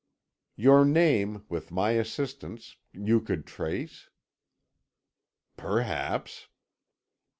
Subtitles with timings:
[0.55, 4.09] "Your name, with my assistance, you could trace?"
[5.57, 6.47] "Perhaps."